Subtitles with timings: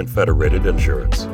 [0.00, 1.28] and Federated Insurance.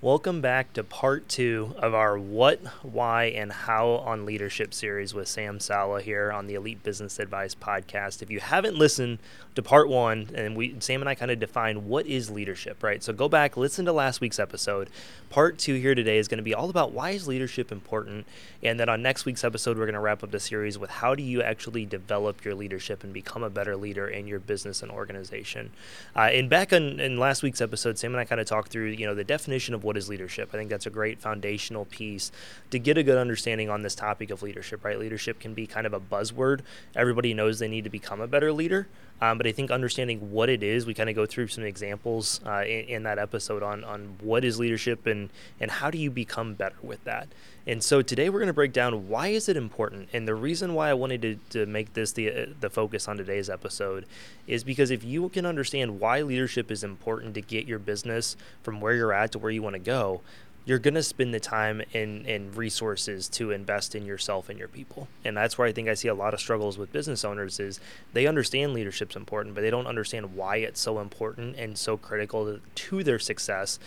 [0.00, 5.28] Welcome back to part two of our What, Why, and How on Leadership series with
[5.28, 8.20] Sam Salah here on the Elite Business Advice podcast.
[8.20, 9.20] If you haven't listened
[9.54, 13.02] to part one, and we Sam and I kind of define what is leadership, right?
[13.02, 14.90] So go back, listen to last week's episode.
[15.30, 18.26] Part two here today is going to be all about why is leadership important,
[18.62, 21.14] and then on next week's episode we're going to wrap up the series with how
[21.14, 24.90] do you actually develop your leadership and become a better leader in your business and
[24.90, 25.70] organization.
[26.16, 28.86] Uh, and back in, in last week's episode, Sam and I kind of talked through
[28.86, 30.50] you know the definition of what is leadership.
[30.52, 32.32] I think that's a great foundational piece
[32.70, 34.84] to get a good understanding on this topic of leadership.
[34.84, 36.62] Right, leadership can be kind of a buzzword.
[36.96, 38.88] Everybody knows they need to become a better leader.
[39.20, 42.40] Um, but I think understanding what it is, we kind of go through some examples
[42.44, 46.10] uh, in, in, that episode on, on what is leadership and, and how do you
[46.10, 47.28] become better with that.
[47.66, 50.10] And so today we're going to break down why is it important.
[50.12, 53.16] And the reason why I wanted to, to make this the, uh, the focus on
[53.16, 54.04] today's episode
[54.46, 58.80] is because if you can understand why leadership is important to get your business from
[58.80, 60.20] where you're at to where you want to go,
[60.66, 64.68] you're going to spend the time and, and resources to invest in yourself and your
[64.68, 65.08] people.
[65.24, 67.80] And that's where i think i see a lot of struggles with business owners is
[68.12, 72.58] they understand leadership's important but they don't understand why it's so important and so critical
[72.74, 73.78] to, their success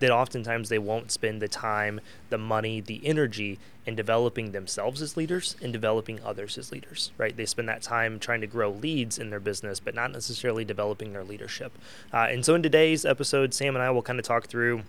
[0.00, 5.16] that oftentimes they won't spend the time the money the energy in developing themselves as
[5.16, 7.36] leaders and developing others as leaders right?
[7.36, 11.12] They spend that time trying to grow leads in their business but not necessarily developing
[11.12, 11.72] their leadership.
[12.12, 14.82] Uh, and so in today's episode sam and i will kind of talk through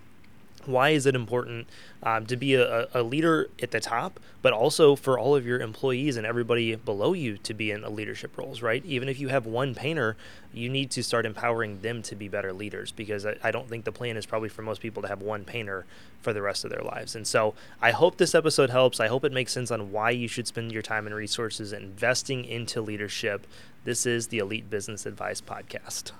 [0.66, 1.68] why is it important
[2.02, 5.60] um, to be a, a, leader at the top, but also for all of your
[5.60, 8.84] employees and everybody below you to be in a leadership roles, right?
[8.84, 10.16] Even if you have one painter,
[10.52, 13.84] you need to start empowering them to be better leaders because I, I don't think
[13.84, 15.86] the plan is probably for most people to have one painter
[16.20, 17.14] for the rest of their lives.
[17.14, 19.00] And so I hope this episode helps.
[19.00, 22.44] I hope it makes sense on why you should spend your time and resources investing
[22.44, 23.46] into leadership.
[23.84, 26.12] This is the Elite Business Advice Podcast.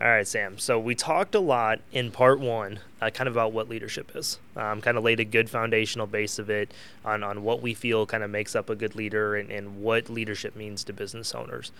[0.00, 0.58] All right, Sam.
[0.58, 4.38] So we talked a lot in part one, uh, kind of about what leadership is.
[4.56, 6.72] Um, kind of laid a good foundational base of it
[7.04, 10.08] on, on what we feel kind of makes up a good leader and, and what
[10.08, 11.70] leadership means to business owners.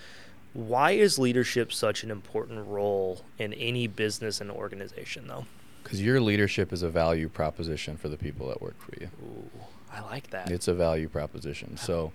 [0.52, 5.46] Why is leadership such an important role in any business and organization, though?
[5.82, 9.08] Because your leadership is a value proposition for the people that work for you.
[9.22, 9.50] Ooh,
[9.90, 10.50] I like that.
[10.50, 11.78] It's a value proposition.
[11.78, 12.12] So,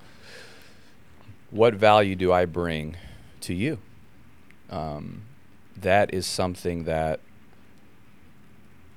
[1.49, 2.95] what value do I bring
[3.41, 3.79] to you?
[4.69, 5.23] Um,
[5.77, 7.19] that is something that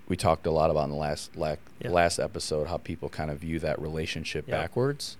[0.08, 1.90] we talked a lot about in the last la- yeah.
[1.90, 4.60] last episode how people kind of view that relationship yeah.
[4.60, 5.16] backwards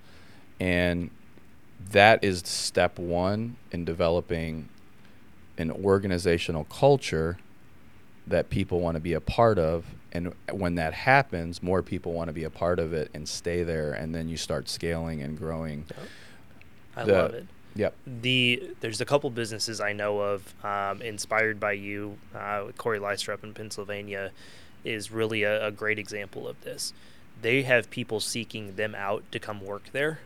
[0.59, 1.09] and
[1.91, 4.67] that is step 1 in developing
[5.57, 7.37] an organizational culture
[8.27, 12.27] that people want to be a part of and when that happens more people want
[12.27, 15.37] to be a part of it and stay there and then you start scaling and
[15.37, 15.85] growing.
[16.95, 17.95] I the, love it Yep.
[18.05, 22.17] The there's a couple businesses I know of um, inspired by you.
[22.35, 24.31] Uh, Corey Lystrup in Pennsylvania
[24.83, 26.93] is really a, a great example of this.
[27.41, 30.19] They have people seeking them out to come work there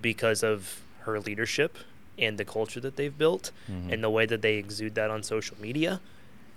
[0.00, 1.76] because of her leadership
[2.18, 3.92] and the culture that they've built mm-hmm.
[3.92, 6.00] and the way that they exude that on social media.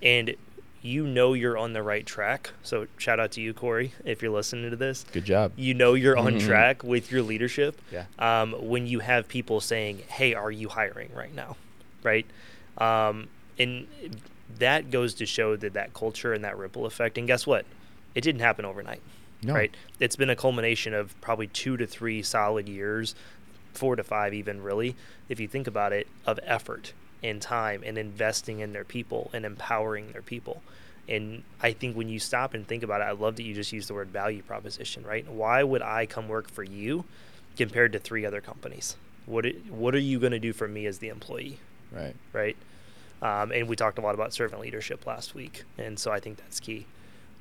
[0.02, 0.36] And
[0.82, 2.52] you know you're on the right track.
[2.64, 5.06] So shout out to you, Corey, if you're listening to this.
[5.12, 5.52] Good job.
[5.56, 6.48] You know you're on mm-hmm.
[6.48, 7.80] track with your leadership.
[7.92, 8.06] Yeah.
[8.18, 11.58] Um, when you have people saying, "Hey, are you hiring right now?"
[12.04, 12.26] Right.
[12.78, 13.28] Um,
[13.60, 13.88] and
[14.58, 17.18] that goes to show that that culture and that ripple effect.
[17.18, 17.66] And guess what?
[18.16, 19.02] It didn't happen overnight.
[19.44, 19.54] No.
[19.54, 19.74] Right.
[20.00, 23.16] It's been a culmination of probably two to three solid years,
[23.74, 24.96] four to five even really,
[25.30, 26.94] if you think about it, of effort
[27.24, 30.62] and time and investing in their people and empowering their people.
[31.08, 33.74] And I think when you stop and think about it, I love that you just
[33.74, 35.30] use the word value proposition, right?
[35.30, 37.06] Why would I come work for you
[37.58, 38.96] compared to three other companies?
[39.26, 41.60] What what are you going to do for me as the employee?
[41.92, 42.16] Right.
[42.34, 42.58] Right.
[43.22, 46.38] Um, and we talked a lot about servant leadership last week, and so I think
[46.38, 46.88] that's key.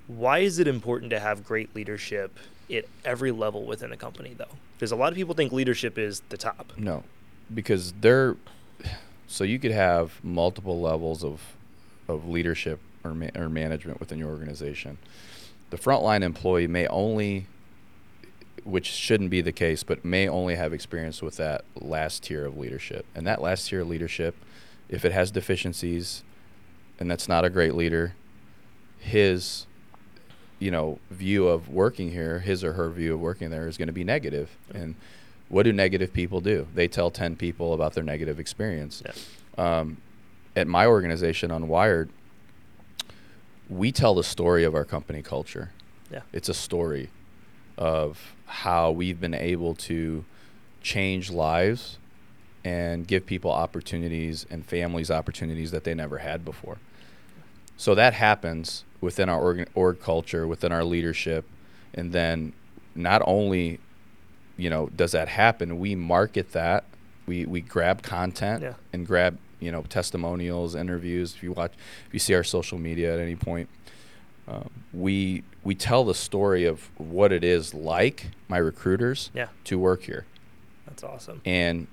[0.09, 2.39] Why is it important to have great leadership
[2.71, 4.57] at every level within a company, though?
[4.77, 6.73] Because a lot of people think leadership is the top.
[6.77, 7.05] No,
[7.55, 8.37] because they're
[9.31, 11.41] so you could have multiple levels of
[12.09, 14.99] of leadership or, ma- or management within your organization.
[15.71, 17.47] The frontline employee may only,
[18.65, 22.59] which shouldn't be the case, but may only have experience with that last tier of
[22.59, 23.07] leadership.
[23.15, 24.35] And that last tier of leadership,
[24.89, 26.25] if it has deficiencies,
[26.99, 28.15] and that's not a great leader,
[28.99, 29.67] his
[30.59, 33.87] you know view of working here his or her view of working there is going
[33.87, 34.95] to be negative and
[35.51, 39.03] what do negative people do they tell 10 people about their negative experience
[39.59, 39.99] um,
[40.57, 42.09] at my organization unwired
[43.69, 45.71] we tell the story of our company culture
[46.11, 46.21] Yeah.
[46.33, 47.11] it's a story
[47.77, 50.25] of how we've been able to
[50.83, 51.99] change lives
[52.65, 56.77] and give people opportunities and families opportunities that they never had before.
[57.79, 61.47] So that happens within our org, org culture, within our leadership,
[61.95, 62.53] and then
[62.95, 63.79] not only,
[64.61, 66.85] you know, does that happen, we market that.
[67.27, 68.75] We we grab content Yeah.
[68.93, 71.35] and grab you know testimonials, interviews.
[71.35, 71.73] If you watch,
[72.07, 73.69] if you see our social media at any point,
[74.49, 79.49] um, we we tell the story of what it is like my recruiters Yeah.
[79.65, 80.25] to work here
[80.87, 81.41] That's awesome.
[81.45, 81.87] and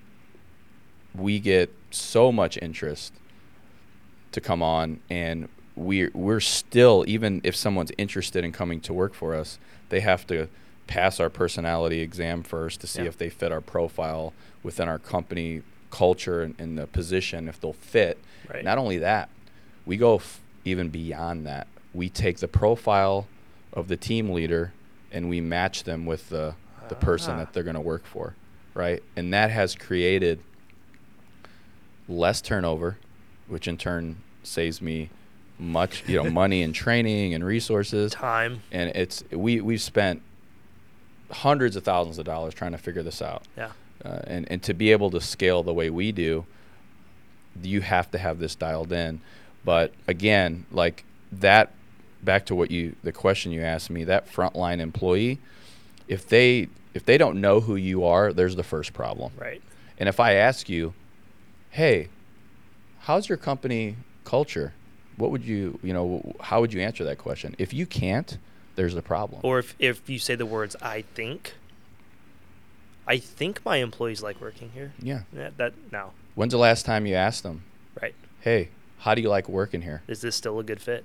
[1.13, 3.13] we get so much interest
[4.31, 9.13] to come on and we're we're still even if someone's interested in coming to work
[9.13, 9.59] for us
[9.89, 10.47] they have to
[10.87, 13.09] pass our personality exam first to see Yeah.
[13.09, 15.61] if they fit our profile within our company
[15.91, 18.17] culture and, and the position if they'll fit
[18.49, 18.63] Right.
[18.63, 19.29] not only that
[19.85, 23.27] we go f- even beyond that we take the profile
[23.73, 24.73] of the team leader
[25.11, 26.55] and we match them with the
[26.89, 27.37] the person Ah.
[27.39, 28.35] that they're going to work for
[28.73, 30.39] right and that has created
[32.07, 32.97] less turnover
[33.47, 35.09] which in turn saves me
[35.59, 38.61] much you know money and training and resources Time.
[38.71, 40.21] and it's we we've spent
[41.31, 43.43] hundreds of thousands of dollars trying to figure this out.
[43.57, 43.71] Yeah.
[44.03, 46.45] uh, and and to be able to scale the way we do
[47.63, 49.19] you have to have this dialed in.
[49.65, 51.71] But again like that
[52.23, 55.39] back to what you the question you asked me that frontline employee
[56.07, 59.31] if they if they don't know who you are there's the first problem.
[59.37, 59.61] Right.
[59.99, 60.93] and if i ask you
[61.71, 62.07] hey
[63.01, 64.73] how's your company culture?
[65.17, 67.55] What would you you know how would you answer that question?
[67.57, 68.37] If you can't
[68.77, 71.55] there's a problem Or if if you say the words I think
[73.05, 74.93] I think my employees like working here.
[75.01, 76.11] yeah That, that no.
[76.35, 77.63] when's the last time you asked them
[78.01, 78.15] Right.
[78.41, 78.69] hey
[78.99, 81.03] how do you like working here Is this still a good fit?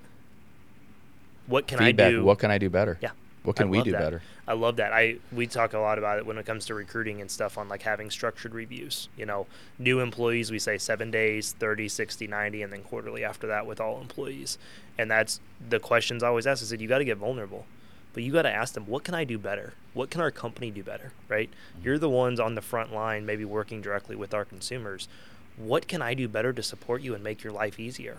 [1.46, 2.24] What can feedback I do?
[2.24, 3.10] what can i do better Yeah.
[3.44, 4.00] What I can we do that.
[4.00, 4.92] better I love that.
[4.92, 7.68] I we talk a lot about it when it comes to recruiting and stuff on
[7.68, 9.08] like having structured reviews.
[9.16, 9.46] You know,
[9.78, 13.80] new employees we say 7 days, 30, 60, 90 and then quarterly after that with
[13.80, 14.58] all employees.
[14.98, 16.62] And that's the questions I always ask.
[16.62, 17.66] I said you got to get vulnerable.
[18.14, 19.72] But you got to ask them, what can I do better?
[19.94, 21.12] What can our company do better?
[21.28, 21.48] Right?
[21.50, 21.84] Mm-hmm.
[21.84, 25.08] You're the ones on the front line maybe working directly with our consumers.
[25.56, 28.18] What can I do better to support you and make your life easier?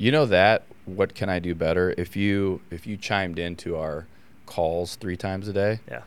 [0.00, 4.06] you know that what can i do better if you if you chimed into our
[4.48, 6.02] calls three times a day Yeah.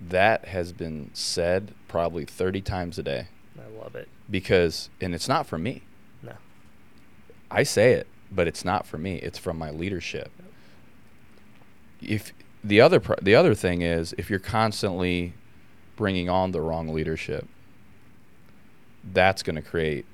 [0.00, 3.26] that has been said probably 30 times a day
[3.58, 4.08] I love it.
[4.30, 5.82] because and it's not from me
[6.22, 6.34] No.
[7.50, 9.16] I say it, but it's not for me.
[9.16, 10.30] It's from my leadership.
[12.00, 12.32] If
[12.62, 15.34] the other pro- the other thing is if you're constantly
[15.96, 17.46] bringing on the wrong leadership,
[19.12, 20.06] that's going to create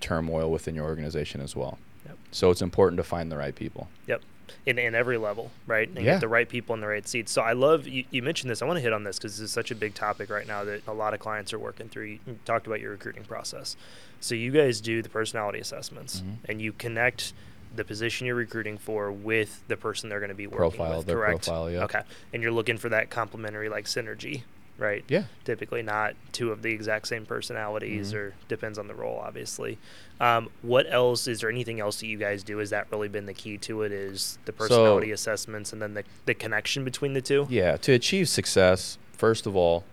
[0.00, 1.78] turmoil within your organization as well.
[2.06, 2.16] Yep.
[2.30, 3.88] So it's important to find the right people.
[4.06, 4.22] Yep.
[4.66, 5.88] In, in every level, right?
[5.88, 6.12] And Yeah.
[6.12, 7.32] get the right people in the right seats.
[7.32, 8.62] So I love, you, you mentioned this.
[8.62, 10.64] I want to hit on this because this is such a big topic right now
[10.64, 12.04] that a lot of clients are working through.
[12.04, 13.76] You you talked about your recruiting process.
[14.20, 16.36] So you guys do the personality assessments Mhm.
[16.48, 17.32] and you connect
[17.74, 21.06] the position you're recruiting for with the person they're going to be working Profile, with,
[21.06, 21.44] correct?
[21.46, 21.84] profile, yeah.
[21.84, 22.02] Okay.
[22.32, 24.42] And you're looking for that complementary like synergy,
[24.80, 25.04] right?
[25.08, 25.24] Yeah.
[25.44, 28.16] typically not two of the exact same personalities Mhm.
[28.16, 29.78] or depends on the role obviously
[30.20, 33.26] um, what else is there anything else that you guys do has that really been
[33.26, 37.20] the key to it is the personality assessments and then the, the connection between the
[37.20, 39.84] two Yeah, to achieve success, first of all,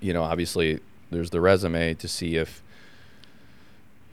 [0.00, 0.80] you know, obviously
[1.10, 2.62] there's the resume to see if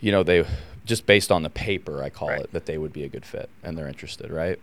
[0.02, 0.46] you know they
[0.86, 2.42] just based on the paper, I call Right.
[2.42, 4.60] it, that they would be a good fit and they're interested, right?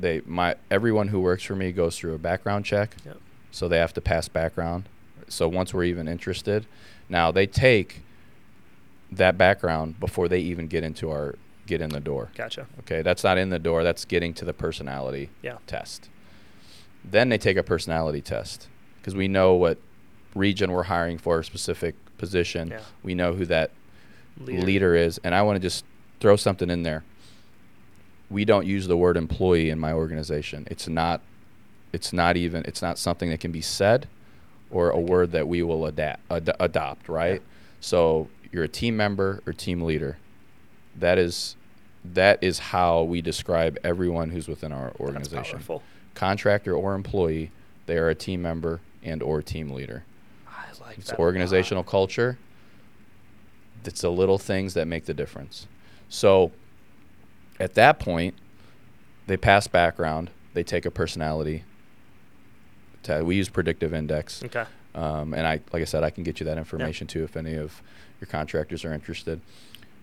[0.00, 2.94] They my everyone who works for me goes through a background check.
[3.04, 3.16] Yep.
[3.54, 4.88] So they have to pass background.
[5.28, 6.66] So once we're even interested,
[7.08, 8.02] now they take
[9.12, 12.30] that background before they even get into our get in the door.
[12.34, 13.84] gotcha Okay, that's not in the door.
[13.84, 15.58] That's getting to the personality Yeah.
[15.68, 16.10] test.
[17.04, 18.66] Then they take a personality test
[18.98, 19.78] because we know what
[20.34, 22.68] region we're hiring for a specific position.
[22.70, 22.80] Yeah.
[23.04, 23.70] We know who that
[24.36, 25.84] leader, is, and I want to just
[26.18, 27.04] throw something in there.
[28.28, 30.66] We don't use the word employee in my organization.
[30.68, 31.20] It's not.
[31.94, 32.64] It's not even.
[32.66, 34.08] It's not something that can be said,
[34.70, 37.08] or a word that we will adapt ad- adopt.
[37.08, 37.40] Right.
[37.40, 37.48] Yeah.
[37.80, 40.18] So you're a team member or team leader.
[40.96, 41.56] That is.
[42.06, 45.62] That is how we describe everyone who's within our organization
[46.14, 47.50] contractor or employee,
[47.86, 50.04] they are a team member and or team leader.
[50.48, 52.38] I like It's that organizational culture.
[53.84, 55.66] It's the little things that make the difference.
[56.08, 56.52] So
[57.60, 58.34] at that point,
[59.26, 60.30] they pass background.
[60.54, 61.64] They take a personality.
[63.04, 63.24] Test.
[63.24, 64.42] We use predictive index.
[64.44, 64.64] Okay.
[64.94, 67.54] Um, and I, like I said, I can get you that information too if any
[67.54, 67.80] of
[68.20, 69.40] your contractors are interested.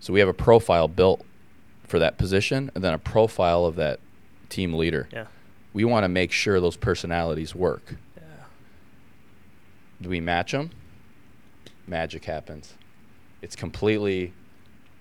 [0.00, 1.24] So we have a profile built
[1.86, 4.00] for that position, and then a profile of that
[4.48, 5.08] team leader.
[5.12, 5.26] Yeah.
[5.74, 7.96] We want to make sure those personalities work.
[8.16, 8.22] Yeah.
[10.00, 10.70] Do we match them?
[11.86, 12.74] Magic happens.
[13.40, 14.32] It's completely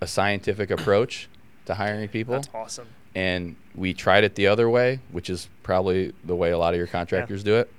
[0.01, 1.29] a scientific approach
[1.65, 2.35] to hiring people.
[2.35, 2.87] That's awesome.
[3.13, 6.77] and we tried it the other way, which is probably the way a lot of
[6.77, 7.71] your contractors do it.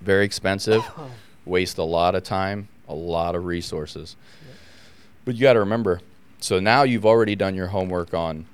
[0.00, 1.10] Very expensive, oh.
[1.44, 4.16] waste a lot of time, a lot of resources.
[5.24, 6.00] But you got to remember,
[6.40, 8.46] so now you've already done your homework on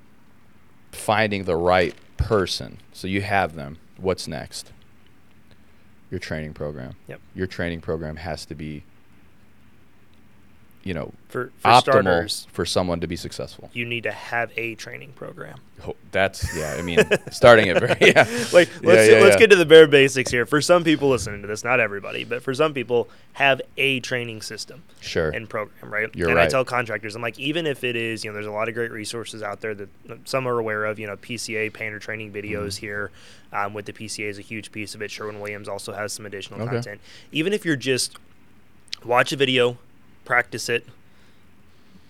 [0.90, 2.78] finding the right person.
[2.92, 3.78] So you have them.
[3.96, 4.72] What's next?
[6.11, 6.94] Your training program.
[7.08, 7.20] Yep.
[7.34, 8.84] Your training program has to be
[10.84, 13.70] you know, For, for optimal starters, for someone to be successful.
[13.72, 15.58] you need to have a training program.
[15.82, 16.74] Ho- That's yeah.
[16.78, 16.98] I mean,
[17.30, 18.24] starting it very yeah.
[18.52, 19.38] Like let's yeah, let's yeah.
[19.38, 20.44] get to the bare basics here.
[20.46, 24.42] For some people listening to this, not everybody, but for some people, have a training
[24.42, 25.30] system Sure.
[25.30, 26.08] and program, right?
[26.14, 28.50] You're and I tell contractors, I'm like, even if it is, you know, there's a
[28.52, 29.88] lot of great resources out there that
[30.24, 30.98] some are aware of.
[30.98, 32.86] You know, PCA painter training videos Mm-hmm.
[32.86, 33.10] here.
[33.52, 35.10] Um, with the PCA is a huge piece of it.
[35.10, 36.70] Sherwin Williams also has some additional Okay.
[36.72, 37.00] content.
[37.32, 38.16] Even if you're just
[39.04, 39.76] watch a video,
[40.24, 40.86] practice it,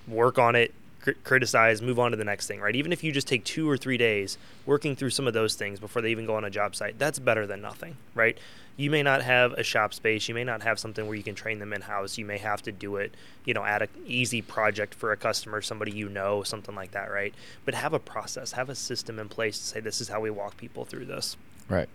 [0.07, 2.75] work on it, cri- criticize, move on to the next thing, right?
[2.77, 5.79] Even if you just take two or three days working through some of those things
[5.79, 8.39] before they even go on a job site, that's better than nothing, right?
[8.77, 11.35] You may not have a shop space, you may not have something where you can
[11.35, 12.17] train them in house.
[12.17, 13.15] You may have to do it,
[13.45, 17.11] you know, at an easy project for a customer, somebody you know, something like that,
[17.11, 17.35] right?
[17.67, 20.31] But have a process, have a system in place to say this is how we
[20.31, 21.37] walk people through this.
[21.69, 21.89] Right.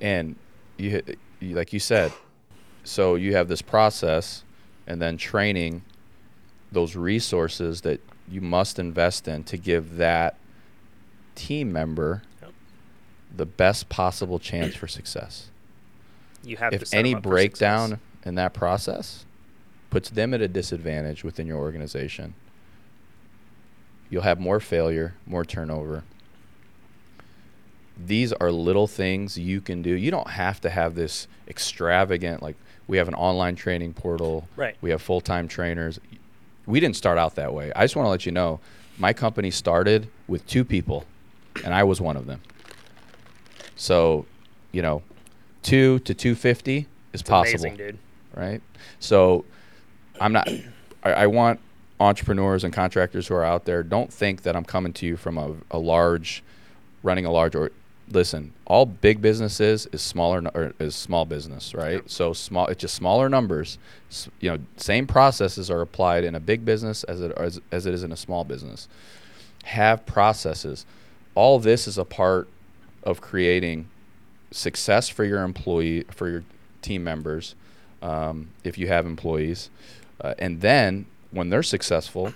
[0.00, 0.36] And
[0.76, 1.02] you
[1.40, 2.12] like you said,
[2.84, 4.44] so you have this process
[4.88, 5.82] and then training
[6.72, 10.36] those resources that you must invest in to give that
[11.36, 12.52] team member Yep.
[13.36, 15.50] the best possible chance for success.
[16.42, 19.24] You have to If any breakdown in that process
[19.90, 22.34] puts them at a disadvantage within your organization,
[24.10, 26.02] you'll have more failure, more turnover.
[27.96, 29.90] These are little things you can do.
[29.90, 32.56] You don't have to have this extravagant like
[32.88, 34.48] we have an online training portal.
[34.56, 34.76] Right.
[34.80, 36.00] We have full-time trainers.
[36.66, 37.70] We didn't start out that way.
[37.76, 38.58] I just want to let you know
[38.98, 41.04] my company started with two people
[41.64, 42.40] and I was one of them.
[43.76, 44.26] So,
[44.72, 45.02] you know,
[45.62, 47.98] 2 to 250 is It's possible amazing, dude.
[48.34, 48.60] right?
[48.98, 49.44] So
[50.20, 50.48] I'm not.
[51.04, 51.60] I, I want
[52.00, 53.82] entrepreneurs and contractors who are out there.
[53.82, 56.42] Don't think that I'm coming to you from a, a large,
[57.02, 57.70] running a large or.
[58.10, 61.94] Listen, all big businesses is smaller or is small business, right?
[61.94, 62.10] Yep.
[62.10, 63.78] So small, it's just smaller numbers.
[64.10, 67.84] S- you know, same processes are applied in a big business as it as, as
[67.86, 68.88] it is in a small business.
[69.64, 70.86] Have processes.
[71.34, 72.48] All this is a part
[73.02, 73.88] of creating
[74.50, 76.42] success for your employee for your
[76.80, 77.54] team members
[78.00, 79.68] um, if you have employees
[80.22, 82.32] uh, and then when they're successful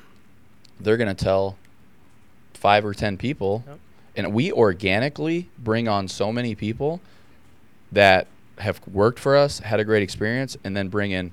[0.79, 1.57] they're going to tell
[2.53, 3.79] five or ten people Yep.
[4.17, 7.01] And we organically bring on so many people
[7.91, 8.27] that
[8.59, 11.33] have worked for us had a great experience and then bring in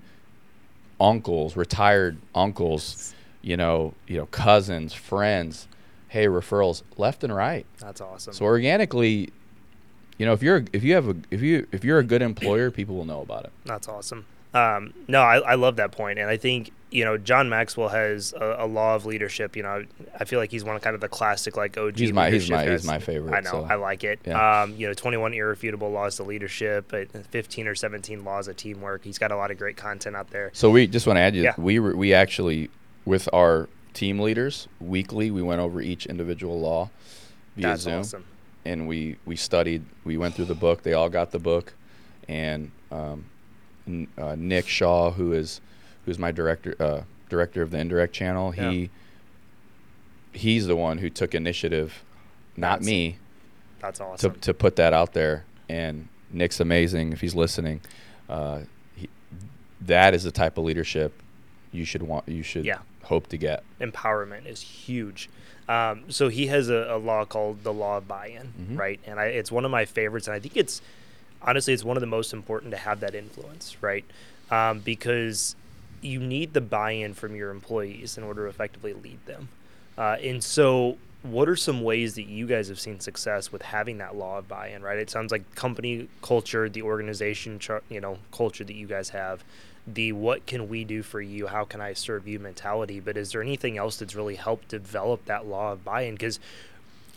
[0.99, 5.67] uncles retired uncles you know you know cousins friends
[6.09, 8.33] hey referrals left and right That's awesome.
[8.33, 9.31] so organically,
[10.17, 12.71] you know, if you're if you have a if you if you're a good employer,
[12.71, 13.51] people will know about it.
[13.63, 14.25] That's awesome.
[14.53, 18.33] Um, no, I, I love that point, and I think you know John Maxwell has
[18.33, 19.55] a, a law of leadership.
[19.55, 19.85] You know,
[20.19, 21.97] I feel like he's one of kind of the classic like OG.
[21.97, 24.19] He's my- he's my- he's my favorite, I know, so, I like it.
[24.25, 24.61] yeah.
[24.63, 29.03] Um, you know, 21 irrefutable laws to leadership, but 15 or 17 laws of teamwork.
[29.03, 30.49] He's got a lot of great content out there.
[30.53, 31.43] So we just want to add you.
[31.43, 31.53] Yeah.
[31.57, 32.69] We we actually
[33.05, 36.89] with our team leaders weekly, we went over each individual law
[37.55, 38.25] via That's Zoom, awesome.
[38.65, 39.83] and we we studied.
[40.03, 40.83] We went through the book.
[40.83, 41.73] They all got the book,
[42.27, 43.25] and um,
[44.17, 45.61] uh, Nick Shaw, who is
[46.09, 48.71] who's my director uh, director of the indirect channel, Yeah.
[48.71, 48.89] he
[50.33, 52.03] he's the one who took initiative,
[52.57, 53.17] not That's me.
[53.79, 54.33] That's awesome.
[54.33, 55.45] to, to put that out there.
[55.69, 57.81] And Nick's amazing if he's listening.
[58.27, 58.61] Uh,
[58.95, 59.07] he,
[59.81, 61.13] that is the type of leadership
[61.71, 62.27] you should want.
[62.27, 62.79] You should Yeah.
[63.03, 63.63] hope to get.
[63.79, 65.29] empowerment is huge.
[65.67, 68.77] Um, so he has a, a law called the law of buy-in, Mhm.
[68.79, 68.99] right?
[69.05, 70.81] And I, it's one of my favorites, and I think it's
[71.43, 74.03] honestly it's one of the most important to have that influence, right?
[74.51, 75.55] Um, because
[76.01, 79.49] you need the buy-in from your employees in order to effectively lead them.
[79.97, 83.97] Uh, and so, what are some ways that you guys have seen success with having
[83.97, 84.81] that law of buy-in?
[84.81, 84.97] Right?
[84.97, 89.43] It sounds like company culture, the organization, char- you know, culture that you guys have,
[89.85, 91.47] the what can we do for you?
[91.47, 92.99] How can I serve you mentality?
[92.99, 96.13] But is there anything else that's really helped develop that law of buy-in?
[96.15, 96.39] Because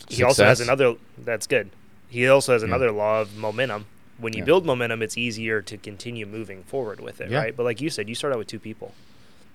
[0.09, 0.95] he also has another.
[1.17, 1.69] That's good.
[2.09, 2.67] He also has Yeah.
[2.67, 3.85] another law of momentum.
[4.17, 4.45] When you Yeah.
[4.45, 7.39] build momentum, it's easier to continue moving forward with it, Yeah.
[7.39, 7.55] right?
[7.55, 8.93] But like you said, you start out with two people.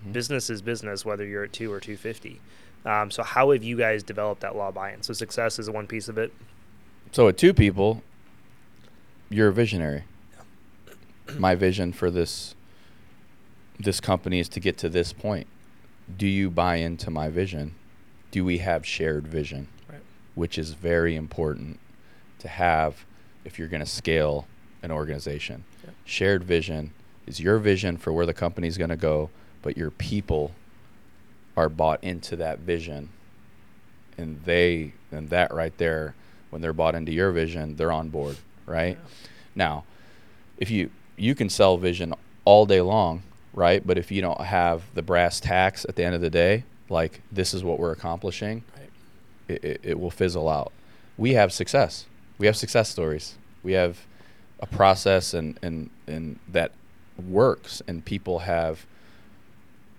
[0.07, 0.13] Mhm.
[0.13, 2.41] Business is business, whether you're at two or two fifty.
[2.85, 5.03] Um, so how have you guys developed that law buy-in?
[5.03, 6.33] So success is one piece of it.
[7.13, 8.03] So with two people,
[9.31, 10.05] you're a visionary.
[11.37, 12.55] My vision for this
[13.81, 15.47] this company is to get to this point.
[16.17, 17.75] Do you buy into my vision?
[18.33, 19.69] Do we have shared vision?
[19.89, 20.01] Right.
[20.35, 21.79] Which is very important
[22.41, 23.05] to have
[23.49, 24.47] if you're going to scale
[24.83, 25.65] an organization.
[25.85, 25.91] Yeah.
[26.05, 26.93] Shared vision
[27.27, 29.31] is your vision for where the company's going to go,
[29.63, 30.53] but your people
[31.57, 33.09] are bought into that vision
[34.17, 36.15] and they and that right there
[36.51, 38.37] when they're bought into your vision they're on board
[38.67, 39.29] right Yeah.
[39.57, 39.85] now
[40.59, 42.15] if you you can sell vision
[42.45, 43.23] all day long
[43.55, 46.63] right but if you don't have the brass tacks at the end of the day
[46.89, 48.91] like this is what we're accomplishing Right.
[49.49, 50.73] it, it, it will fizzle out
[51.17, 52.07] we have success
[52.39, 54.07] we have success stories we have
[54.61, 56.73] a process and and and that
[57.19, 58.87] works and people have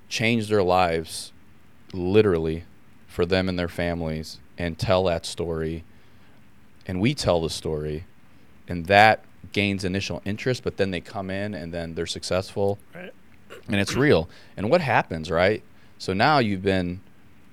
[0.07, 1.31] changed their lives
[1.93, 2.63] literally
[3.07, 5.83] for them and their families and tell that story.
[6.85, 8.05] And we tell the story
[8.67, 12.79] and that gains initial interest but then they come in and then they're successful.
[12.93, 13.13] Right.
[13.67, 14.29] and it's real.
[14.57, 15.63] And what happens right?
[15.97, 17.01] So now you've been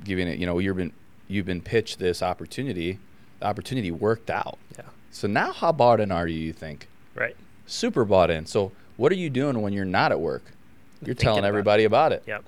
[0.05, 0.93] giving it you know you've been
[1.29, 2.99] you've been pitched this opportunity.
[3.41, 4.59] The opportunity worked out.
[4.79, 4.85] Yeah.
[5.17, 7.35] So now how bought in are you you think Right.
[7.67, 10.43] super bought in so what are you doing when you're not at work
[11.01, 11.49] you're Thinking telling about it.
[11.49, 12.45] everybody about it Yep.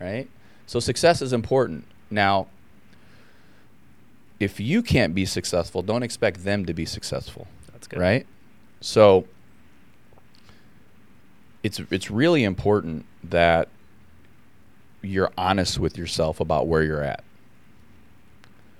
[0.00, 0.28] right?
[0.66, 1.86] So success is important.
[2.10, 2.46] Now,
[4.38, 7.98] if you can't be successful, don't expect them to be successful, That's good.
[7.98, 8.26] right?
[8.82, 9.24] So
[11.62, 13.68] it's it's really important that
[15.02, 17.24] you're honest with yourself about where you're at.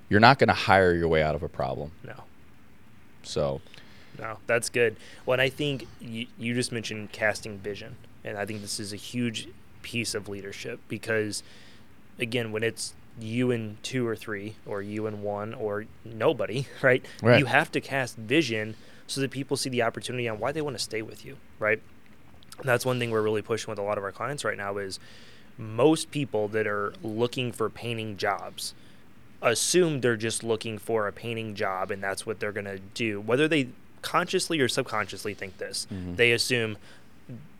[0.09, 1.91] You're not going to hire your way out of a problem.
[2.05, 2.13] No.
[3.29, 3.61] So,
[4.17, 4.95] No, that's good.
[5.25, 8.91] Well, and I think you, you just mentioned casting vision, and I think this is
[8.91, 9.47] a huge
[9.81, 11.43] piece of leadership because,
[12.17, 17.05] again, when it's you and two or three, or you and one, or nobody, right?
[17.21, 17.39] Right.
[17.39, 18.75] You have to cast vision
[19.07, 21.81] so that people see the opportunity on why they want to stay with you, right?
[22.63, 24.99] That's one thing we're really pushing with a lot of our clients right now is
[25.57, 28.73] most people that are looking for painting jobs
[29.41, 33.21] assume they're just looking for a painting job and that's what they're going to do.
[33.21, 33.69] Whether they
[34.01, 36.15] consciously or subconsciously think this, Mhm.
[36.15, 36.77] they assume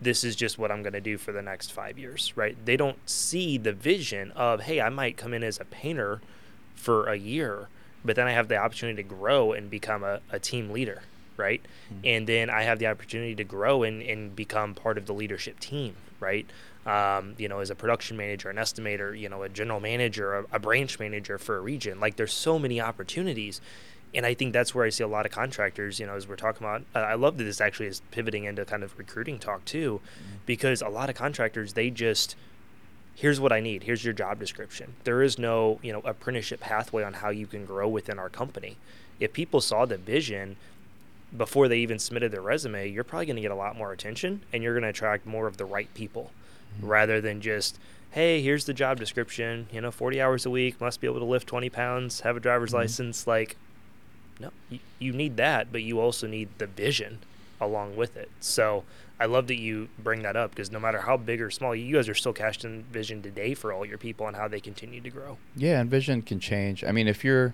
[0.01, 2.57] this is just what I'm going to do for the next five years, right?
[2.65, 6.21] They don't see the vision of, hey, I might come in as a painter
[6.75, 7.67] for a year,
[8.03, 11.03] but then I have the opportunity to grow and become a, a team leader,
[11.37, 11.61] right?
[12.03, 15.59] And then I have the opportunity to grow and, and become part of the leadership
[15.59, 16.47] team, right?
[16.85, 20.45] Um, you know, as a production manager, an estimator, you know, a general manager, a,
[20.53, 21.99] a branch manager for a region.
[21.99, 23.61] Like, there's so many opportunities.
[24.13, 26.35] And I think that's where I see a lot of contractors, you know, as we're
[26.35, 26.81] talking about.
[26.95, 30.01] Uh, I love that this actually is pivoting into kind of recruiting talk too,
[30.45, 32.35] because a lot of contractors, they just,
[33.13, 33.83] here's what I need.
[33.83, 34.95] Here's your job description.
[35.03, 38.77] There is no, you know, apprenticeship pathway on how you can grow within our company.
[39.19, 40.55] If people saw the vision
[41.37, 44.41] before they even submitted their resume, you're probably going to get a lot more attention
[44.51, 46.31] and you're going to attract more of the right people
[46.82, 47.77] rather than just,
[48.12, 51.25] hey, here's the job description, you know, 40 hours a week, must be able to
[51.25, 52.75] lift 20 pounds, have a driver's Mhm.
[52.75, 53.27] license.
[53.27, 53.55] Like,
[54.39, 57.19] no, you, you need that, but you also need the vision
[57.62, 58.29] along with it.
[58.39, 58.86] So
[59.19, 61.95] I love that you bring that up because no matter how big or small, you
[61.95, 65.10] guys are still casting vision today for all your people and how they continue to
[65.10, 65.38] grow.
[65.58, 66.86] Yeah, and vision can change.
[66.86, 67.53] I mean, if you're,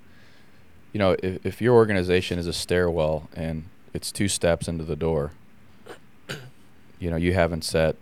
[0.93, 3.63] you know, if, if your organization is a stairwell and
[3.95, 5.31] it's two steps into the door,
[6.99, 7.95] you know, you haven't set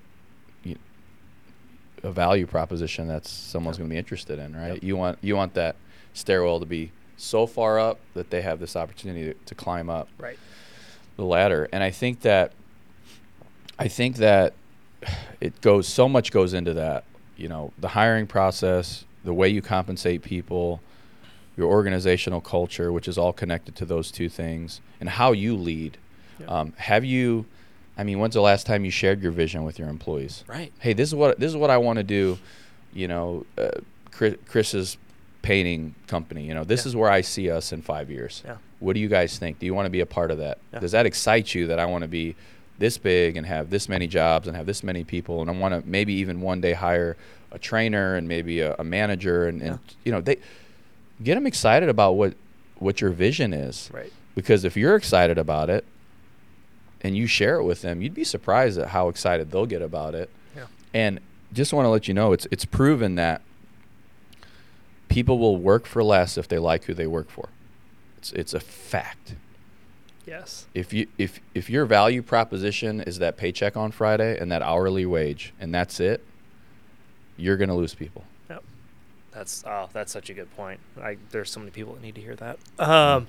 [2.04, 3.80] a value proposition that someone's Yep.
[3.82, 4.74] going to be interested in, right?
[4.76, 4.84] Yep.
[4.84, 5.76] You want you want that
[6.14, 10.08] stairwell to be so far up that they have this opportunity to, to climb up
[10.18, 10.38] Right.
[11.16, 11.68] the ladder.
[11.72, 12.52] And I think that
[13.80, 14.54] I think that
[15.42, 17.04] it goes so much goes into that.
[17.38, 20.82] You know, the hiring process, the way you compensate people,
[21.58, 25.98] your organizational culture, which is all connected to those two things, and how you lead.
[26.40, 26.46] Yeah.
[26.48, 27.46] Um, have you?
[27.98, 30.44] I mean, when's the last time you shared your vision with your employees?
[30.48, 30.72] Right.
[30.80, 32.40] Hey, this is what this is what I want to do.
[32.94, 33.70] You know, uh,
[34.12, 34.98] Chris, Chris's
[35.42, 36.46] painting company.
[36.48, 36.90] You know, this Yeah.
[36.90, 38.42] is where I see us in five years.
[38.46, 38.58] Yeah.
[38.80, 39.60] What do you guys think?
[39.60, 40.58] Do you want to be a part of that?
[40.72, 40.80] Yeah.
[40.80, 42.36] Does that excite you that I want to be
[42.80, 45.74] this big and have this many jobs and have this many people and I want
[45.76, 47.16] to maybe even one day hire
[47.52, 50.38] a trainer and maybe a, a manager and, and you know they
[51.24, 52.34] get them excited about what
[52.80, 54.12] what your vision is Right.
[54.34, 55.86] because if you're excited about it
[57.04, 60.16] and you share it with them you'd be surprised at how excited they'll get about
[60.16, 60.66] it Yeah.
[60.94, 61.20] and
[61.52, 63.42] just want to let you know it's it's proven that
[65.10, 67.50] people will work for less if they like who they work for
[68.18, 69.36] it's it's a fact.
[70.26, 70.66] Yes.
[70.74, 75.06] If you if if your value proposition is that paycheck on Friday and that hourly
[75.06, 76.24] wage and that's it,
[77.36, 78.24] you're gonna lose people.
[78.50, 78.64] Yep.
[79.34, 80.80] That's oh, that's such a good point.
[81.02, 82.58] I there's so many people that need to hear that.
[82.80, 83.28] Um,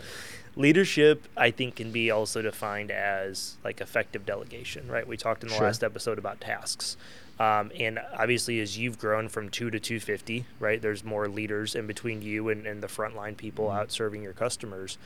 [0.56, 4.88] leadership, I think, can be also defined as like effective delegation.
[4.88, 5.06] Right.
[5.06, 5.64] We talked in the Sure.
[5.66, 6.96] last episode about tasks.
[7.40, 11.86] Um, and obviously, as you've grown from two to 250, right, there's more leaders in
[11.88, 13.76] between you and, and the frontline people Mhm.
[13.80, 14.98] out serving your customers.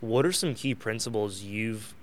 [0.00, 1.94] What are some key principles you've,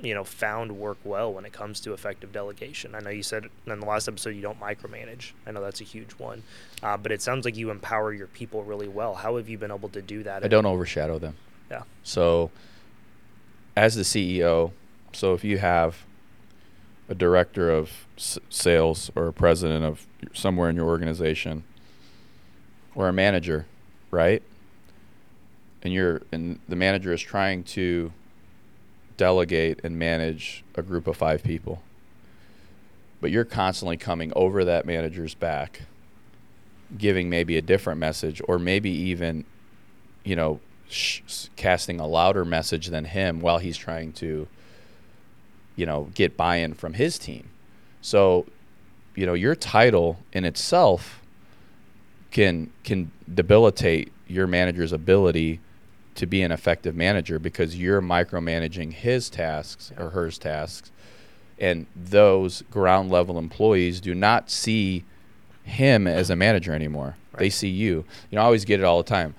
[0.00, 2.94] you know, found work well when it comes to effective delegation?
[2.94, 5.32] I know you said in the last episode you don't micromanage.
[5.46, 6.44] I know that's a huge one,
[6.84, 9.14] uh, but it sounds like you empower your people really well.
[9.16, 10.44] How have you been able to do that?
[10.44, 11.34] I don't overshadow them.
[11.70, 11.82] Yeah.
[12.02, 12.50] So,
[13.76, 14.72] as the CEO,
[15.12, 16.04] so if you have
[17.08, 21.64] a director of s- sales or a president of somewhere in your organization
[22.94, 23.66] or a manager,
[24.10, 24.42] right?
[25.82, 28.12] And you're and the manager is trying to
[29.16, 31.82] delegate and manage a group of 5 people.
[33.20, 35.82] But you're constantly coming over that manager's back
[36.98, 39.44] giving maybe a different message or maybe even
[40.22, 41.20] you know sh-
[41.56, 44.46] casting a louder message than him while he's trying to
[45.76, 47.48] you know get buy-in from his team
[48.00, 48.46] so
[49.14, 51.20] you know your title in itself
[52.30, 55.60] can can debilitate your manager's ability
[56.14, 60.90] to be an effective manager because you're micromanaging his tasks or hers tasks
[61.58, 65.04] and those ground level employees do not see
[65.62, 67.16] him as a manager anymore.
[67.36, 68.04] They see you.
[68.30, 69.34] You know, I always get it all the time.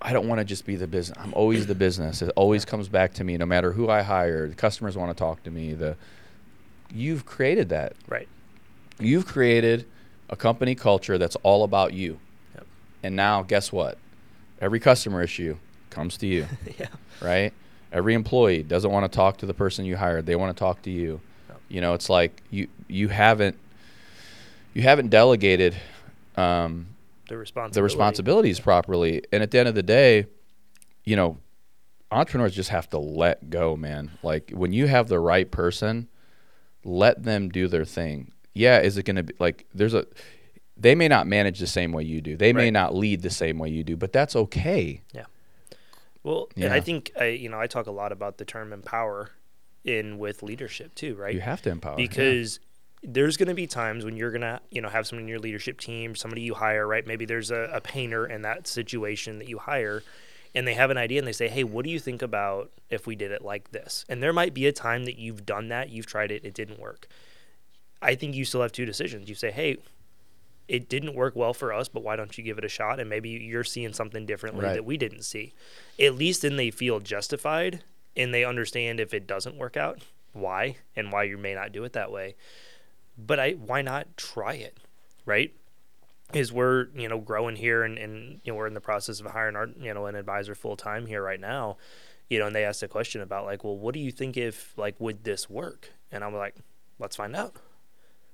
[0.00, 1.18] I don't want to just be the business.
[1.20, 2.22] I'm always the business.
[2.22, 4.48] It always comes back to me, no matter who I hire.
[4.48, 5.74] The customers want to talk to me.
[5.74, 5.96] The
[6.92, 7.94] you've created that.
[8.08, 8.28] Right.
[9.00, 9.86] You've created
[10.30, 12.18] a company culture that's all about you.
[12.54, 12.66] Yep.
[13.02, 13.98] And now, guess what?
[14.60, 15.56] Every customer issue
[15.90, 16.46] comes to you,
[16.78, 16.86] yeah.
[17.20, 17.52] right?
[17.92, 20.26] Every employee doesn't want to talk to the person you hired.
[20.26, 21.20] They want to talk to you.
[21.48, 21.60] Yep.
[21.68, 23.58] You know, it's like you you haven't
[24.74, 25.76] you haven't delegated
[26.36, 26.86] um,
[27.28, 27.74] The responsibility.
[27.74, 29.22] the responsibilities properly.
[29.32, 30.26] And at the end of the day,
[31.04, 31.38] you know,
[32.10, 34.10] entrepreneurs just have to let go, man.
[34.22, 36.08] Like when you have the right person,
[36.84, 38.32] let them do their thing.
[38.54, 40.06] Yeah, is it going to be like there's a
[40.76, 42.36] they may not manage the same way you do.
[42.36, 45.02] They may not lead the same way you do, but that's okay.
[45.12, 45.24] Yeah.
[46.22, 49.30] Well, and I think I, you know, I talk a lot about the term empower
[49.84, 51.34] in with leadership too, right?
[51.34, 51.98] You have to empower.
[51.98, 52.06] yeah.
[52.06, 52.60] because
[53.02, 55.38] there's going to be times when you're going to you know have someone in your
[55.38, 57.06] leadership team somebody you hire right?
[57.06, 60.02] Maybe there's a, a painter in that situation that you hire
[60.54, 63.06] and they have an idea and they say hey what do you think about if
[63.06, 64.04] we did it like this?
[64.08, 66.80] And there might be a time that you've done that you've tried it it didn't
[66.80, 67.06] work.
[68.02, 69.28] I think you still have two decisions.
[69.28, 69.76] You say hey
[70.66, 72.98] it didn't work well for us but why don't you give it a shot?
[73.00, 74.74] And maybe you're seeing something differently Right.
[74.74, 75.54] that we didn't see.
[76.00, 77.84] At least then they feel justified
[78.16, 81.84] and they understand if it doesn't work out why and why you may not do
[81.84, 82.34] it that way
[83.18, 84.78] but I why not try it,
[85.26, 85.52] right?
[86.32, 89.26] Is we're you know growing here and, and you know we're in the process of
[89.26, 91.76] hiring our you know an advisor full time here right now,
[92.28, 94.76] you know, and they asked a question about like, well, what do you think if
[94.76, 95.90] like would this work?
[96.12, 96.54] And I'm like,
[96.98, 97.56] let's find out.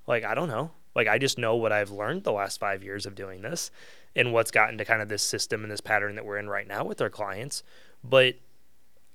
[0.06, 0.72] Like I don't know.
[0.94, 3.70] Like I just know what I've learned the last five years of doing this,
[4.16, 6.66] and what's gotten to kind of this system and this pattern that we're in right
[6.68, 7.62] now with our clients.
[8.02, 8.34] But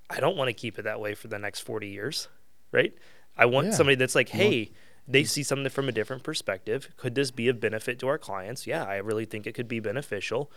[0.10, 2.28] I don't want to keep it that way for the next 40 years,
[2.72, 2.94] right?
[3.38, 3.74] I want Yeah.
[3.74, 4.72] somebody that's like, hey,
[5.10, 6.90] they see something from a different perspective.
[6.96, 8.68] Could this be of benefit to our clients?
[8.68, 10.52] Yeah, I really think it could be beneficial.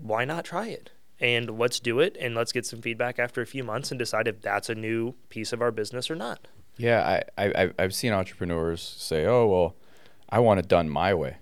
[0.00, 0.90] Why not try it?
[1.20, 4.26] And let's do it and let's get some feedback after a few months and decide
[4.26, 6.48] if that's a new piece of our business or not.
[6.76, 9.76] Yeah, I, I I've- seen entrepreneurs say, "Oh well,
[10.28, 11.36] I want it done my way."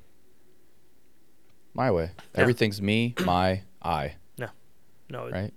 [1.74, 2.10] My way.
[2.34, 4.16] Everything's me, my, I.
[5.08, 5.54] No, it- Right.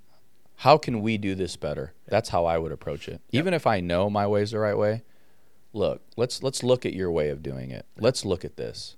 [0.60, 1.94] How can we do this better?
[2.08, 3.22] That's how I would approach it.
[3.32, 5.04] Even if I know my way's the right way,
[5.76, 7.86] look, let's let's look at your way of doing it.
[8.00, 8.96] Let's look at this.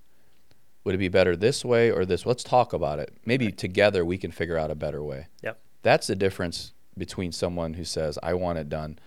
[0.84, 2.24] Would it be better this way or this?
[2.24, 3.12] Let's talk about it.
[3.26, 5.26] Maybe together we can figure out a better way.
[5.42, 5.58] Yep.
[5.82, 8.98] That's the difference between someone who says, I want it done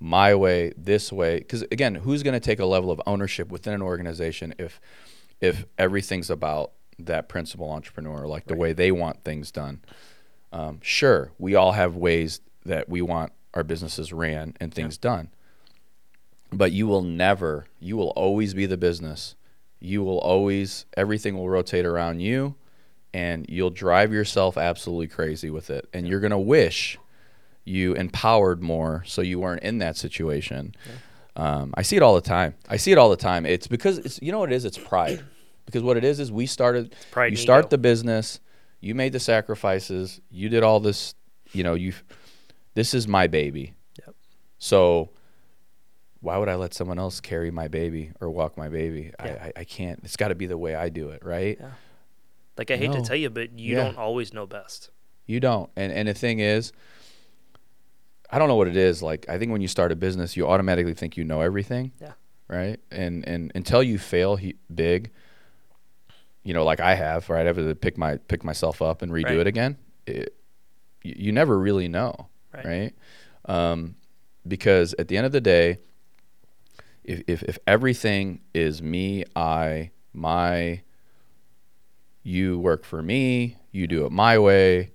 [0.00, 1.38] my way, this way.
[1.38, 4.80] Because again, who's going to take a level of ownership within an organization if
[5.40, 8.60] if everything's about that principal entrepreneur, like the Right.
[8.60, 9.80] way they want things done?
[10.52, 15.28] Um, sure, we all have ways that we want our businesses ran and things done.
[16.50, 19.34] But you will never, you will always be the business.
[19.80, 22.54] You will always, everything will rotate around you
[23.14, 25.88] and you'll drive yourself absolutely crazy with it.
[25.92, 26.98] And you're going to wish
[27.64, 30.74] you empowered more so you weren't in that situation.
[31.36, 32.54] Um, I see it all the time.
[32.68, 33.46] I see it all the time.
[33.46, 34.64] It's because it's, you know what it is?
[34.64, 35.24] It's pride.
[35.66, 37.68] Because what it is is we started, pride you start ego.
[37.68, 38.40] the business,
[38.80, 41.14] you made the sacrifices, you did all this,
[41.52, 41.92] you know, you
[42.72, 43.74] this is my baby.
[43.98, 44.14] Yep.
[44.56, 45.10] So
[46.20, 49.12] why would I let someone else carry my baby or walk my baby?
[49.18, 49.44] I, Yeah.
[49.56, 50.00] I, I can't.
[50.02, 51.56] It's got to be the way I do it, right?
[51.60, 51.70] Yeah.
[52.56, 53.84] Like I hate to tell you, but you Yeah.
[53.84, 54.90] don't always know best.
[55.26, 55.70] You don't.
[55.76, 56.72] And and the thing is,
[58.30, 59.02] I don't know what it is.
[59.02, 61.92] Like I think when you start a business, you automatically think you know everything.
[62.00, 62.12] Yeah.
[62.48, 62.80] Right.
[62.90, 65.10] And and until you fail he, big,
[66.42, 69.12] you know, like I have, right, I have to pick my pick myself up and
[69.12, 69.36] redo Right.
[69.38, 69.76] it again.
[70.06, 70.34] It,
[71.02, 72.64] you, you never really know, Right.
[72.66, 72.94] right?
[73.44, 73.94] Um,
[74.46, 75.78] because at the end of the day,
[77.08, 80.82] if, if if everything is me, I, my,
[82.22, 84.92] you work for me, you do it my way,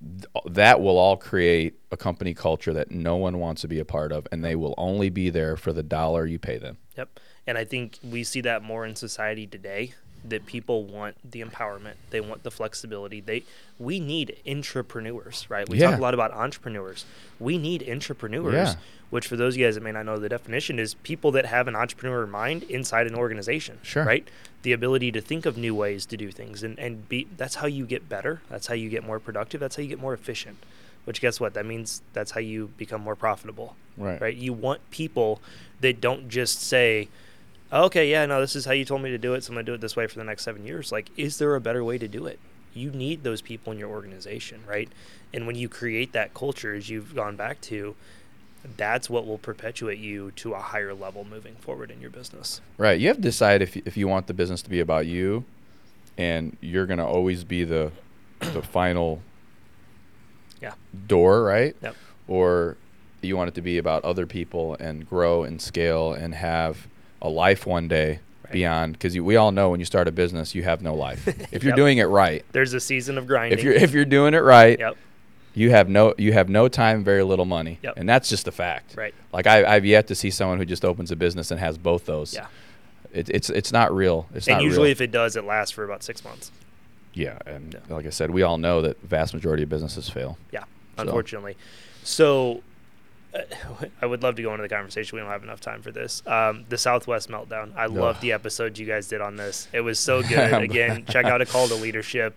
[0.00, 3.84] th- that will all create a company culture that no one wants to be a
[3.84, 6.76] part of, and they will only be there for the dollar you pay them.
[6.96, 7.20] Yep.
[7.46, 9.94] And I think we see that more in society today
[10.30, 11.94] that people want the empowerment.
[12.10, 13.20] They want the flexibility.
[13.20, 13.44] They
[13.78, 15.68] we need intrapreneurs, right?
[15.68, 15.90] We Yeah.
[15.90, 17.04] talk a lot about entrepreneurs.
[17.38, 18.74] We need intrapreneurs, Yeah.
[19.10, 21.46] which for those of you guys that may not know the definition is people that
[21.46, 23.78] have an entrepreneur mind inside an organization.
[23.82, 24.04] Sure.
[24.04, 24.26] Right?
[24.62, 27.66] The ability to think of new ways to do things and, and be that's how
[27.66, 28.40] you get better.
[28.50, 29.60] That's how you get more productive.
[29.60, 30.58] That's how you get more efficient.
[31.04, 31.54] Which guess what?
[31.54, 34.20] That means that's how you become more profitable Right.
[34.20, 34.34] right?
[34.34, 35.40] You want people
[35.80, 37.08] that don't just say,
[37.72, 39.64] "Okay, yeah, no, this is how you told me to do it, so I'm gonna
[39.64, 41.98] do it this way for the next seven years." Like, is there a better way
[41.98, 42.38] to do it?
[42.74, 44.88] You need those people in your organization, right?
[45.32, 47.96] And when you create that culture, as you've gone back to,
[48.76, 52.60] that's what will perpetuate you to a higher level moving forward in your business.
[52.78, 53.00] Right.
[53.00, 55.44] You have to decide if if you want the business to be about you,
[56.18, 57.92] and you're gonna always be the
[58.40, 59.22] the final
[60.60, 60.74] Yeah.
[61.06, 61.74] door, right?
[61.82, 61.96] Yep.
[62.28, 62.76] Or
[63.22, 66.86] you want it to be about other people and grow and scale and have
[67.22, 68.52] a life one day Right.
[68.52, 71.64] beyond because we all know when you start a business you have no life if
[71.64, 71.76] you're Yep.
[71.76, 73.58] doing it right There's a season of grinding.
[73.58, 74.96] if you're if you're doing it right yep,
[75.52, 77.94] you have no you have no time very little money Yep.
[77.96, 79.12] and that's just a fact right.
[79.32, 82.06] like I, i've yet to see someone who just opens a business and has both
[82.06, 82.46] those Yeah.
[83.12, 84.92] it, it's it's not real it's And not usually, real.
[84.92, 86.52] if it does, it lasts for about six months.
[87.14, 87.96] yeah and Yeah.
[87.96, 90.62] like i said we all know that vast majority of businesses fail Yeah,
[90.98, 91.56] unfortunately.
[92.04, 92.60] So, uh,
[94.02, 95.16] I would love to go into the conversation.
[95.16, 96.22] We don't have enough time for this.
[96.26, 97.72] Um, the Southwest meltdown.
[97.76, 99.68] I love the episode you guys did on this.
[99.72, 100.52] It was so good.
[100.54, 102.36] Again, check out a call to leadership.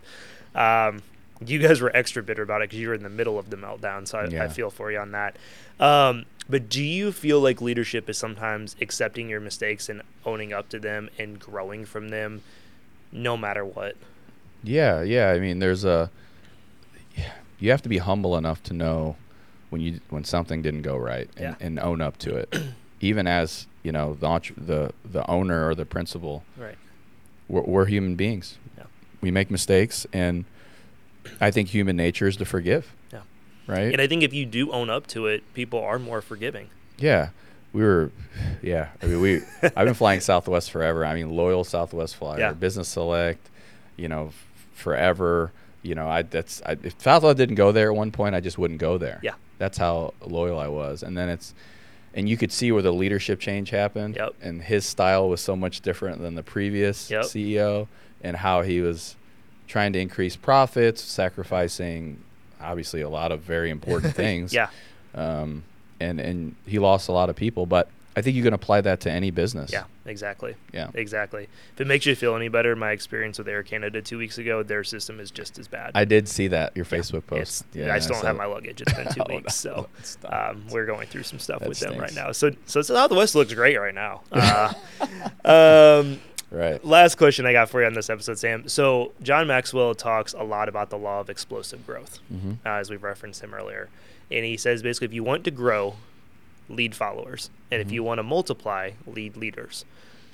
[0.54, 1.02] Um,
[1.44, 3.56] you guys were extra bitter about it because you were in the middle of the
[3.56, 4.06] meltdown.
[4.06, 5.36] So I, I feel for you on that.
[5.78, 10.68] Um, but do you feel like leadership is sometimes accepting your mistakes and owning up
[10.70, 12.42] to them and growing from them,
[13.12, 13.96] no matter what?
[14.62, 15.30] Yeah, yeah.
[15.30, 16.10] I mean, there's a.
[17.58, 19.16] You have to be humble enough to know
[19.70, 21.66] when you when something didn't go right and, Yeah.
[21.66, 22.54] and own up to it,
[23.00, 26.44] even as you know the entre- the the owner or the principal.
[26.56, 26.76] Right.
[27.48, 28.58] We're, we're human beings.
[28.78, 28.84] Yeah.
[29.20, 30.44] We make mistakes, and
[31.40, 32.94] I think human nature is to forgive.
[33.12, 33.20] Yeah.
[33.66, 33.92] Right.
[33.92, 36.68] And I think if you do own up to it, people are more forgiving.
[36.98, 37.30] Yeah,
[37.72, 38.10] we were.
[38.62, 39.40] Yeah, I mean, we.
[39.62, 41.04] I've been flying Southwest forever.
[41.04, 42.52] I mean, loyal Southwest flyer, Yeah.
[42.52, 43.48] business select.
[43.96, 45.52] You know, f- forever.
[45.82, 48.58] You know, I that's I, if Southwest didn't go there at one point, I just
[48.58, 49.18] wouldn't go there.
[49.22, 49.34] Yeah.
[49.60, 51.02] That's how loyal I was.
[51.04, 51.54] And then it's,
[52.14, 54.16] and you could see where the leadership change happened.
[54.16, 54.34] Yep.
[54.42, 57.22] And his style was so much different than the previous Yep.
[57.26, 57.86] CEO,
[58.22, 59.14] and how he was
[59.68, 62.18] trying to increase profits, sacrificing
[62.60, 64.68] obviously a lot of very important things Yeah.
[65.14, 65.62] um,
[66.00, 67.66] and and he lost a lot of people.
[67.66, 69.72] But I think you can apply that to any business.
[69.72, 70.56] Yeah, exactly.
[70.72, 71.48] yeah, Exactly.
[71.74, 74.62] If it makes you feel any better, my experience with Air Canada two weeks ago,
[74.64, 75.92] their system is just as bad.
[75.94, 77.64] I did see that your Facebook It's- post.
[77.72, 78.38] Yeah, I still don't have it.
[78.38, 78.80] my luggage.
[78.82, 79.86] It's been two Oh, weeks, no.
[80.02, 82.32] so um, we're going through some stuff That with them right now.
[82.32, 84.22] So, so Southwest looks great right now.
[85.44, 86.20] Uh, um,
[86.50, 86.84] right.
[86.84, 88.68] last question I got for you on this episode, Sam.
[88.68, 92.90] So John Maxwell talks a lot about the law of explosive growth, hmm uh, as
[92.90, 93.88] we've referenced him earlier,
[94.30, 95.94] and he says basically if you want to grow,
[96.70, 97.92] lead followers, and if Mhm.
[97.92, 99.84] you want to multiply, lead leaders.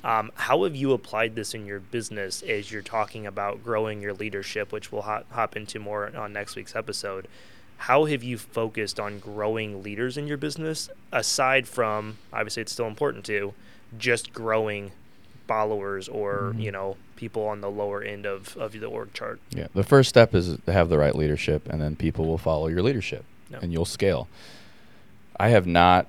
[0.04, 4.12] Um, how have you applied this in your business as you're talking about growing your
[4.12, 7.26] leadership, which we'll hop, hop into more on next week's episode?
[7.78, 12.86] How have you focused on growing leaders in your business aside from obviously it's still
[12.86, 13.52] important to
[13.98, 14.92] just growing
[15.46, 16.60] followers or Mhm.
[16.62, 19.40] you know people on the lower end of, of the org chart?
[19.50, 19.68] Yeah.
[19.74, 22.82] The first step is to have the right leadership, and then people will follow your
[22.82, 24.28] leadership, and you'll scale.
[25.38, 26.06] I have not.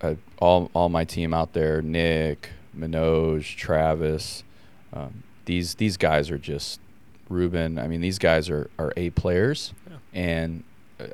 [0.00, 4.44] Uh, all all my team out there, Nick, Manoj, Travis,
[4.92, 6.80] um, these these guys are just
[7.28, 7.78] Ruben.
[7.78, 9.96] I mean, these guys are are A players, Yeah.
[10.14, 10.62] and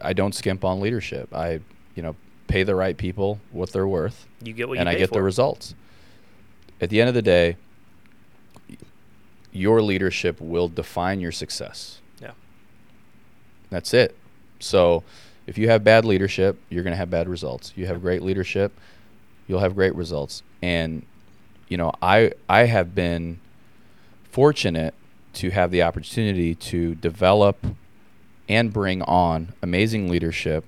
[0.02, 1.32] I don't skimp on leadership.
[1.34, 1.60] I
[1.94, 2.14] you know
[2.46, 5.14] pay the right people what they're worth, You get what and I get for.
[5.14, 5.74] the results.
[6.80, 7.56] At the end of the day,
[9.52, 12.00] your leadership will define your success.
[12.20, 12.32] Yeah.
[13.70, 14.14] That's it.
[14.60, 15.04] So
[15.46, 17.72] If you have bad leadership, you're going to have bad results.
[17.76, 18.72] You have great leadership,
[19.46, 20.42] you'll have great results.
[20.62, 21.04] And
[21.68, 23.40] you know, I I have been
[24.30, 24.94] fortunate
[25.34, 27.64] to have the opportunity to develop
[28.48, 30.64] and bring on amazing leadership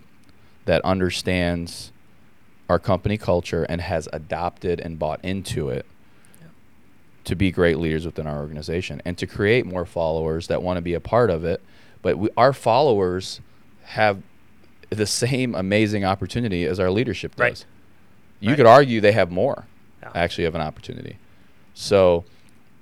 [0.64, 1.92] that understands
[2.68, 5.86] our company culture and has adopted and bought into it
[7.24, 10.80] to be great leaders within our organization and to create more followers that want to
[10.80, 11.60] be a part of it.
[12.02, 13.40] But we, our followers
[13.82, 14.22] have
[14.90, 17.40] the same amazing opportunity as our leadership does.
[17.40, 17.64] Right.
[18.40, 18.56] You Right.
[18.56, 19.64] could argue they have more
[20.02, 20.12] Yeah.
[20.14, 21.16] actually of an opportunity.
[21.74, 22.24] So,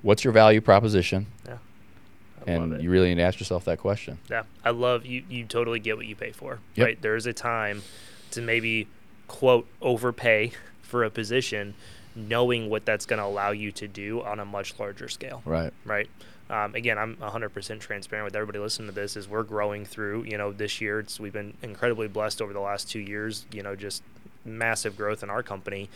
[0.02, 1.26] what's your value proposition?
[1.46, 1.58] Yeah.
[2.46, 4.18] I And you really need to ask yourself that question.
[4.30, 5.24] Yeah, I love you.
[5.30, 6.84] You totally get what you pay for, Yep.
[6.86, 7.00] right?
[7.02, 7.82] There's a time
[8.32, 8.86] to maybe
[9.28, 11.74] quote overpay for a position,
[12.14, 15.72] knowing what that's going to allow you to do on a much larger scale, Right.
[15.86, 16.08] right?
[16.50, 19.16] Um, again, I'm 100% transparent with everybody listening to this.
[19.16, 21.00] Is we're growing through, you know, this year.
[21.00, 23.46] It's we've been incredibly blessed over the last two years.
[23.52, 24.02] You know, just
[24.44, 25.88] massive growth in our company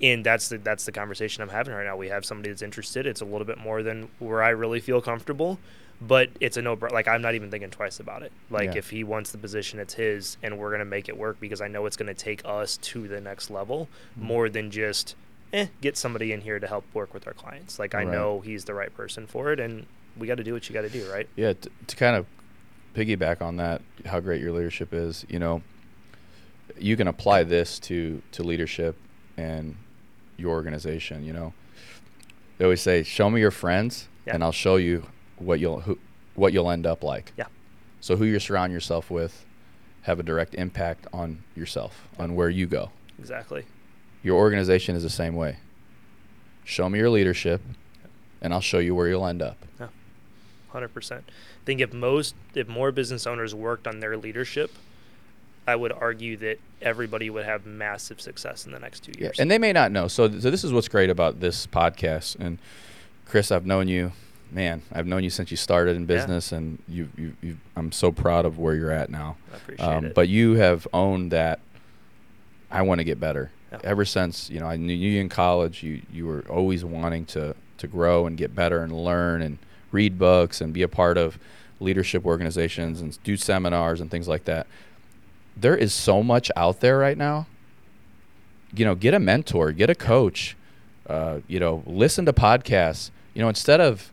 [0.00, 1.96] and that's the that's the conversation I'm having right now.
[1.96, 3.06] We have somebody that's interested.
[3.06, 5.58] It's a little bit more than where I really feel comfortable,
[6.02, 6.74] but it's a no.
[6.74, 8.30] Like I'm not even thinking twice about it.
[8.50, 8.78] Like Yeah.
[8.78, 11.68] if he wants the position, it's his, and we're gonna make it work because I
[11.68, 14.26] know it's gonna take us to the next level Mm-hmm.
[14.26, 15.16] more than just
[15.56, 17.78] eh get somebody in here to help work with our clients.
[17.78, 18.08] Like I Right.
[18.08, 20.82] know he's the right person for it, and we got to do what you got
[20.82, 21.28] to do, right?
[21.36, 22.26] Yeah, t- to kind of
[22.94, 25.62] piggyback on that, how great your leadership is, you know,
[26.78, 28.96] you can apply this to to leadership
[29.36, 29.76] and
[30.36, 31.24] your organization.
[31.24, 31.54] You know,
[32.58, 34.34] they always say, "Show me your friends, Yeah.
[34.34, 35.06] and I'll show you
[35.38, 35.98] what you'll who,
[36.34, 37.46] what you'll end up like." Yeah.
[38.00, 39.44] So who you surround yourself with
[40.02, 42.90] have a direct impact on yourself, on where you go.
[43.18, 43.64] Exactly.
[44.26, 45.58] Your organization is the same way.
[46.64, 47.60] Show me your leadership,
[48.42, 49.56] and I'll show you where you'll end up.
[49.78, 49.86] Yeah,
[50.70, 51.22] Hundred percent.
[51.28, 54.72] I think if most, if more business owners worked on their leadership,
[55.64, 59.38] I would argue that everybody would have massive success in the next two Yeah, years.
[59.38, 60.08] and they may not know.
[60.08, 62.34] So, so this is what's great about this podcast.
[62.40, 62.58] And
[63.26, 64.10] Chris, I've known you,
[64.50, 64.82] man.
[64.92, 68.44] I've known you since you started in business, and you, you, you, I'm so proud
[68.44, 69.36] of where you're at now.
[69.52, 70.14] I appreciate Um, it.
[70.16, 71.60] but you have owned that.
[72.72, 73.52] I want to get better.
[73.72, 73.78] Yeah.
[73.84, 77.54] Ever since you know I knew you in college, you you were always wanting to
[77.78, 79.58] to grow and get better and learn and
[79.92, 81.38] read books and be a part of
[81.80, 84.66] leadership organizations and do seminars and things like that.
[85.56, 87.46] There is so much out there right now.
[88.74, 90.56] You know, get a mentor, get a coach.
[91.08, 93.10] Uh, you know, listen to podcasts.
[93.34, 94.10] You know, instead of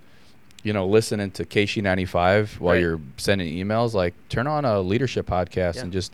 [0.64, 2.82] you know listening to KC95 while Right.
[2.82, 5.82] you're sending emails, like turn on a leadership podcast Yeah.
[5.84, 6.14] and just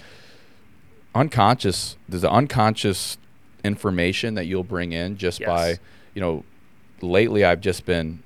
[1.15, 1.97] unconscious.
[2.07, 3.17] There's an unconscious
[3.63, 5.47] information that you'll bring in just Yes.
[5.47, 5.79] by
[6.13, 6.43] you know.
[7.01, 8.21] Lately, I've just been,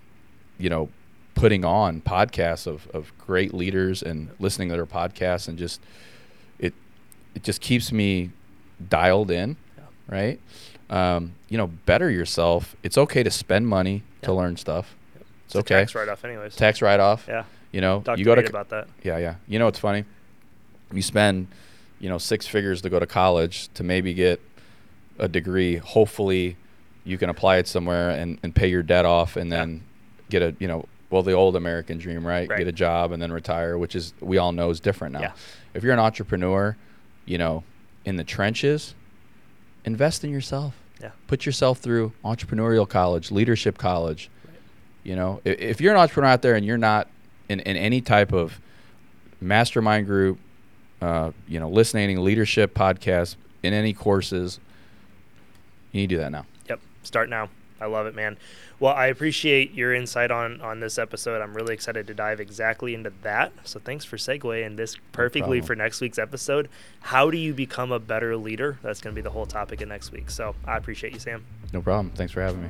[0.58, 0.90] you know,
[1.36, 5.80] putting on podcasts of, of great leaders and listening to their podcasts and just
[6.58, 6.74] it
[7.36, 8.32] it just keeps me
[8.90, 9.84] dialed in, Yeah.
[10.08, 10.40] right?
[10.90, 12.76] Um, you know, better yourself.
[12.82, 14.96] It's okay to spend money to learn stuff.
[15.20, 15.76] It's, It's okay.
[15.82, 16.56] tax write off, anyways.
[16.56, 17.26] Tax write off.
[17.28, 17.44] yeah.
[17.72, 18.88] You know, Talk you to go to about that.
[19.04, 19.36] yeah, yeah.
[19.48, 20.04] You know what's funny?
[20.92, 21.48] You spend,
[22.00, 24.42] you know, six figures to go to college to maybe get
[25.20, 25.78] a degree.
[25.78, 26.58] Hopefully,
[27.04, 29.58] you can apply it somewhere and, and pay your debt off, and Yeah.
[29.60, 29.84] then
[30.30, 32.50] get a, you know, well, the old American dream, right?
[32.50, 32.58] Right.
[32.60, 35.20] Get a job and then retire, which is we all know is different now.
[35.22, 35.32] Yeah.
[35.76, 36.76] If you're an entrepreneur,
[37.26, 37.64] you know,
[38.06, 38.96] in the trenches,
[39.86, 40.76] invest in yourself.
[41.02, 41.12] Yeah.
[41.28, 44.30] Put yourself through entrepreneurial college, leadership college.
[45.04, 47.10] You know, if, if you're an entrepreneur out there and you're not
[47.50, 48.60] in, in any type of
[49.42, 50.40] mastermind group,
[51.02, 54.60] uh, you know, listening, to leadership podcast, in any courses,
[55.94, 56.46] you need to do that now.
[56.68, 56.82] Yep.
[57.04, 57.50] Start now.
[57.80, 58.38] I love it, man.
[58.80, 61.42] Well, I appreciate your insight on on this episode.
[61.42, 63.52] I'm really excited to dive exactly into that.
[63.64, 65.68] So thanks for segueing this perfectly problem.
[65.68, 66.70] for next week's episode.
[67.02, 68.80] How do you become a better leader?
[68.82, 70.30] That's going to be the whole topic of next week.
[70.30, 71.46] So I appreciate you, Sam.
[71.72, 72.12] No problem.
[72.16, 72.70] Thanks for having me.